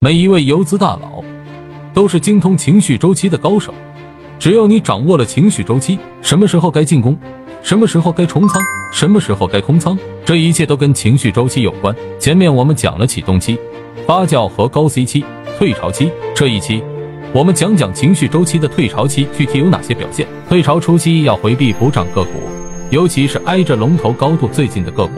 [0.00, 1.24] 每一位游资大佬
[1.92, 3.74] 都是精通情绪周期的高手，
[4.38, 7.18] 只要你掌握了情绪周期，什么时候该进攻，
[7.64, 11.92] 什么时候该重仓，什么时候该空仓，这一切都跟情绪周期有关。
[12.20, 13.58] 前面我们讲了启动期、
[14.06, 15.24] 发酵和高 C 期、
[15.58, 16.80] 退潮期，这一期
[17.32, 20.28] 我们讲讲情绪周期的退潮期具体有哪些表现。
[20.48, 22.30] 退潮初期要回避补涨个股，
[22.92, 25.14] 尤其是挨着龙头高度最近的个股，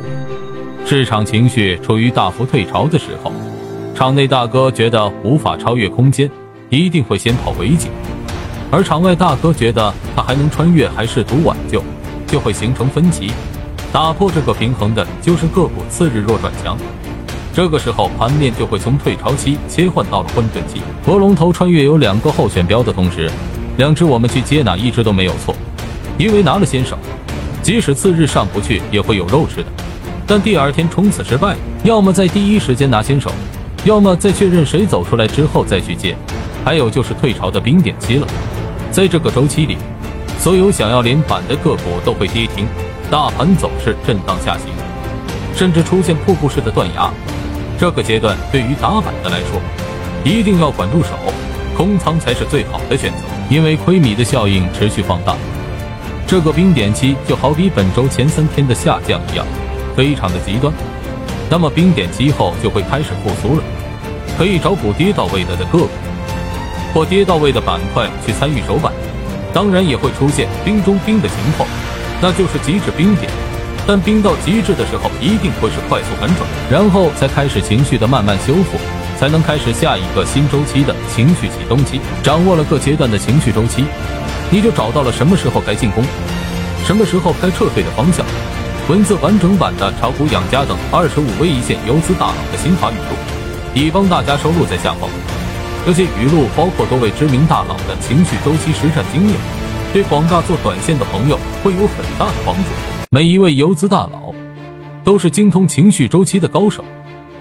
[0.86, 3.30] 市场情绪处于大幅退潮的时候。
[4.00, 6.30] 场内大哥觉得无法超越空间，
[6.70, 7.90] 一定会先跑尾颈；
[8.70, 11.84] 而场外大哥觉得他还能穿越，还试图挽救，
[12.26, 13.30] 就会形成分歧。
[13.92, 16.78] 打破这个平衡的就是个股次日弱转强，
[17.52, 20.80] 这个时候盘面就会从退潮期切换到了混沌期。
[21.04, 23.30] 和龙头穿越有两个候选标的同时，
[23.76, 25.54] 两只我们去接哪一只都没有错，
[26.16, 26.96] 因为拿了先手，
[27.60, 29.66] 即使次日上不去也会有肉吃的。
[30.26, 33.30] 但第二天冲刺失败，要么在第一时间拿先手。
[33.84, 36.14] 要么在确认谁走出来之后再去接，
[36.62, 38.26] 还有就是退潮的冰点期了。
[38.90, 39.78] 在这个周期里，
[40.38, 42.66] 所有想要连板的个股都会跌停，
[43.10, 44.66] 大盘走势震荡下行，
[45.54, 47.10] 甚至出现瀑布式的断崖。
[47.78, 49.58] 这个阶段对于打板的来说，
[50.24, 51.08] 一定要管住手，
[51.74, 55.34] 空仓才是最好的选择，因为亏米的效应持续放大。
[56.26, 59.46] 这个冰点期就好比本周前三天的下降一样，
[59.96, 60.70] 非常的极端。
[61.50, 63.64] 那么冰点期后就会开始复苏了，
[64.38, 65.88] 可以找补跌到位的的个股
[66.94, 68.92] 或跌到位的板块去参与首板，
[69.52, 71.68] 当然也会出现冰中冰的情况，
[72.22, 73.28] 那就是极致冰点。
[73.84, 78.78] 但冰到极致的时候，一定会是快速反转，然后才开始情绪的慢慢修复，
[79.18, 82.00] 才能开始下一个新周期的情绪启动期。
[82.22, 83.84] 掌握了各阶段的情绪周期，
[84.50, 86.04] 你就找到了什么时候该进攻，
[86.84, 88.24] 什么时候该撤退的方向。
[88.88, 93.14] 文字完整版的炒股养家等二十五位一线游资大佬的心法语录，
[93.72, 95.08] 已帮大家收录在下方。
[95.86, 99.36] 这些语录包括多位知名大佬的情绪周期实战经验，
[99.92, 102.62] 对广大做短线的朋友会有很大的帮助。
[103.10, 104.34] 每一位游资大佬
[105.04, 106.84] 都是精通情绪周期的高手，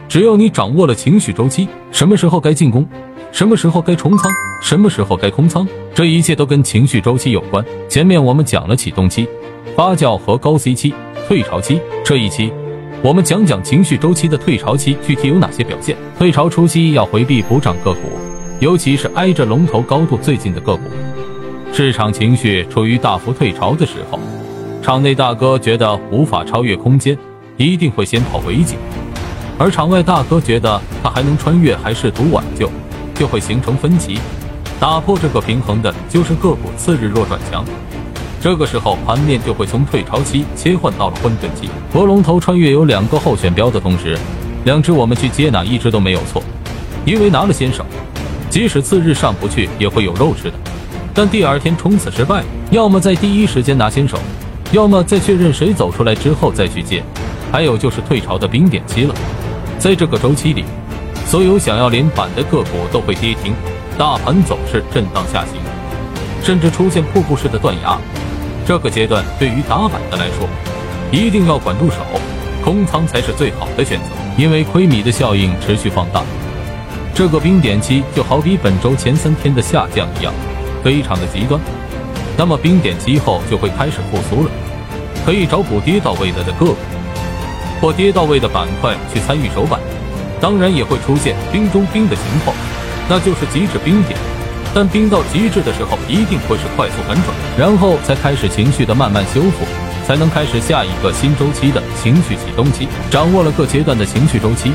[0.08, 2.88] 只要你掌握了情绪周期，什么时候该进攻，
[3.32, 7.66] 什么时候该重仓，什么时候该空仓，这一切都跟情绪周期有关。
[7.90, 9.28] 前面我们讲了启动期、
[9.76, 10.94] 发酵和高 C 期。
[11.30, 12.52] 退潮期这一期，
[13.04, 15.96] 我们讲讲情绪周期的退潮期具体有哪些表现。
[16.18, 18.00] 退潮初期要回避补涨个股，
[18.60, 20.82] 尤其是挨着龙头高度最近的个股，
[21.72, 24.20] 市场情绪处于大幅退潮的时候，
[24.82, 27.16] 场内大哥觉得无法超越空间，
[27.58, 28.80] 一定会先跑尾颈；
[29.60, 32.72] 而场外大哥觉得他还能穿越，还试图挽救，
[33.14, 34.18] 就会形成分歧。
[34.80, 37.64] 打破这个平衡的就是个股次日弱转强。
[38.42, 41.70] 这个时候盘面就会从退潮期切换到了混沌期。
[41.92, 44.18] 和龙头穿越有两个候选标的同时，
[44.64, 46.42] 两只我们去接哪一只都没有错，
[47.06, 47.86] 因为拿了先手，
[48.50, 50.54] 即使次日上不去也会有肉吃的。
[51.14, 52.42] 但第二天冲刺失败，
[52.72, 54.18] 要么在第一时间拿先手，
[54.72, 57.04] 要么在确认谁走出来之后再去接，
[57.52, 59.14] 还有就是退潮的冰点期了。
[59.78, 60.64] 在这个周期里，
[61.26, 63.54] 所有想要连板的个股都会跌停，
[63.98, 65.60] 大盘走势震荡下行，
[66.42, 67.98] 甚至出现瀑布式的断崖。
[68.70, 70.48] 这个阶段对于打板的来说，
[71.12, 72.06] 一定要管住手，
[72.64, 74.06] 空仓才是最好的选择，
[74.38, 76.22] 因为亏米的效应持续放大。
[77.16, 80.32] 这个冰点期就好比本周前三天的下降一样，
[80.84, 81.60] 非常的极端。
[82.38, 84.52] 那么冰点期后就会开始复苏了，
[85.26, 86.76] 可以找补跌到位的个股
[87.82, 89.80] 或跌到位的板块去参与首板，
[90.40, 92.56] 当然也会出现冰中冰的情况，
[93.10, 94.16] 那就是极致冰点。
[94.74, 99.66] 但冰到极致的时候，一定会是快速反转，然后才开始情绪的慢慢修复，
[100.06, 102.88] 才能开始下一个新周期的情绪启动期。
[103.10, 104.72] 掌握了各阶段的情绪周期，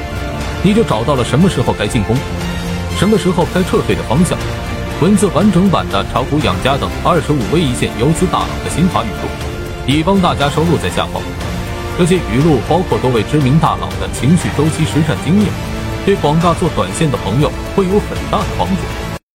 [0.63, 2.17] 你就找到了什么时候该进攻，
[2.99, 4.37] 什么时候该撤退的方向。
[5.01, 9.29] 文字完整版的炒股养家等二十五位一线游资大佬的心法语录，
[9.87, 11.23] 已帮大家收录在下方。
[11.97, 15.49] 这些语录包括多位知名大佬的情绪周期实战经验，
[16.05, 18.83] 对广大做短线的朋友会有很大的帮助。